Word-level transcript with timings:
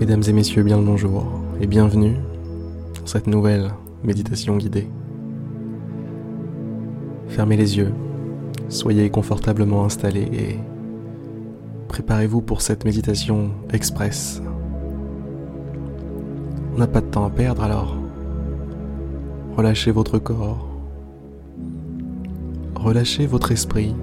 Mesdames 0.00 0.24
et 0.26 0.32
messieurs, 0.32 0.64
bien 0.64 0.78
le 0.78 0.84
bonjour 0.84 1.24
et 1.60 1.68
bienvenue 1.68 2.16
dans 2.98 3.06
cette 3.06 3.28
nouvelle 3.28 3.70
méditation 4.02 4.56
guidée. 4.56 4.88
Fermez 7.28 7.56
les 7.56 7.76
yeux, 7.76 7.92
soyez 8.68 9.08
confortablement 9.08 9.84
installés 9.84 10.28
et 10.32 10.58
préparez-vous 11.86 12.42
pour 12.42 12.60
cette 12.60 12.84
méditation 12.84 13.52
express. 13.72 14.42
On 16.74 16.78
n'a 16.78 16.88
pas 16.88 17.00
de 17.00 17.06
temps 17.06 17.24
à 17.24 17.30
perdre 17.30 17.62
alors 17.62 17.96
relâchez 19.56 19.92
votre 19.92 20.18
corps, 20.18 20.68
relâchez 22.74 23.26
votre 23.26 23.52
esprit, 23.52 23.94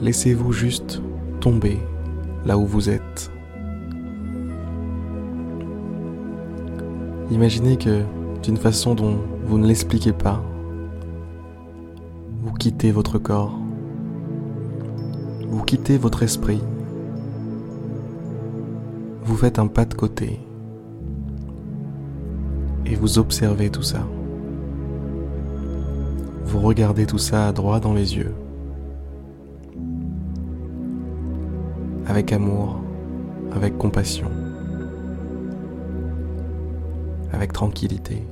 laissez-vous 0.00 0.52
juste 0.52 1.02
tomber 1.40 1.78
là 2.44 2.58
où 2.58 2.66
vous 2.66 2.88
êtes. 2.88 3.30
Imaginez 7.30 7.76
que 7.76 8.02
d'une 8.42 8.56
façon 8.56 8.94
dont 8.94 9.18
vous 9.44 9.58
ne 9.58 9.66
l'expliquez 9.66 10.12
pas, 10.12 10.42
vous 12.42 12.52
quittez 12.52 12.90
votre 12.90 13.18
corps, 13.18 13.58
vous 15.48 15.62
quittez 15.64 15.98
votre 15.98 16.22
esprit, 16.22 16.60
vous 19.22 19.36
faites 19.36 19.58
un 19.58 19.68
pas 19.68 19.84
de 19.84 19.94
côté 19.94 20.40
et 22.86 22.96
vous 22.96 23.18
observez 23.18 23.70
tout 23.70 23.82
ça. 23.82 24.06
Vous 26.44 26.58
regardez 26.58 27.06
tout 27.06 27.18
ça 27.18 27.52
droit 27.52 27.78
dans 27.78 27.94
les 27.94 28.16
yeux. 28.16 28.34
Avec 32.06 32.32
amour, 32.32 32.80
avec 33.52 33.76
compassion, 33.78 34.30
avec 37.32 37.52
tranquillité. 37.52 38.26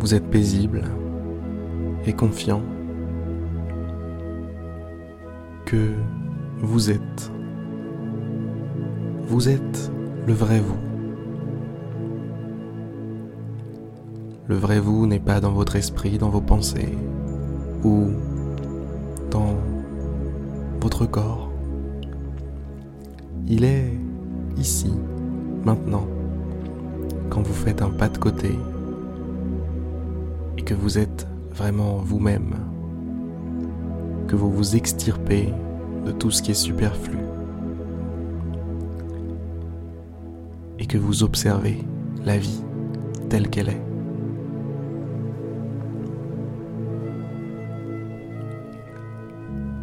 Vous 0.00 0.14
êtes 0.14 0.28
paisible 0.30 0.84
et 2.06 2.12
confiant 2.12 2.62
que 5.64 5.92
vous 6.60 6.90
êtes. 6.90 7.32
Vous 9.26 9.48
êtes 9.48 9.90
le 10.26 10.32
vrai 10.32 10.60
vous. 10.60 10.78
Le 14.48 14.54
vrai 14.54 14.78
vous 14.78 15.06
n'est 15.06 15.18
pas 15.18 15.40
dans 15.40 15.50
votre 15.50 15.74
esprit, 15.74 16.18
dans 16.18 16.28
vos 16.28 16.40
pensées 16.40 16.96
ou 17.82 18.10
Il 23.48 23.62
est 23.62 23.92
ici, 24.56 24.92
maintenant, 25.64 26.08
quand 27.30 27.42
vous 27.42 27.54
faites 27.54 27.80
un 27.80 27.90
pas 27.90 28.08
de 28.08 28.18
côté 28.18 28.58
et 30.58 30.62
que 30.62 30.74
vous 30.74 30.98
êtes 30.98 31.28
vraiment 31.54 31.98
vous-même, 31.98 32.56
que 34.26 34.34
vous 34.34 34.50
vous 34.50 34.74
extirpez 34.74 35.52
de 36.04 36.10
tout 36.10 36.32
ce 36.32 36.42
qui 36.42 36.50
est 36.50 36.54
superflu 36.54 37.18
et 40.80 40.86
que 40.86 40.98
vous 40.98 41.22
observez 41.22 41.84
la 42.24 42.38
vie 42.38 42.64
telle 43.28 43.48
qu'elle 43.48 43.68
est. 43.68 43.82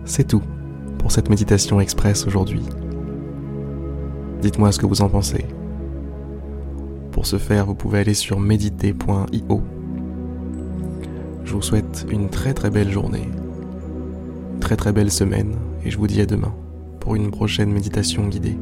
C'est 0.04 0.28
tout 0.28 0.44
pour 0.98 1.14
cette 1.14 1.30
méditation 1.30 1.80
express 1.80 2.28
aujourd'hui. 2.28 2.64
Dites-moi 4.44 4.74
ce 4.74 4.80
que 4.80 4.86
vous 4.86 5.02
en 5.02 5.08
pensez. 5.08 5.46
Pour 7.14 7.26
ce 7.26 7.38
faire, 7.38 7.66
vous 7.66 7.76
pouvez 7.76 8.00
aller 8.00 8.14
sur 8.14 8.42
méditer.io. 8.42 9.62
Je 11.46 11.54
vous 11.54 11.62
souhaite 11.62 12.06
une 12.12 12.28
très 12.28 12.54
très 12.54 12.70
belle 12.70 12.92
journée, 12.92 13.30
très 14.60 14.76
très 14.76 14.92
belle 14.92 15.12
semaine, 15.12 15.56
et 15.86 15.92
je 15.92 15.98
vous 15.98 16.08
dis 16.08 16.20
à 16.20 16.26
demain 16.26 16.54
pour 17.00 17.16
une 17.16 17.32
prochaine 17.32 17.72
méditation 17.72 18.28
guidée. 18.28 18.58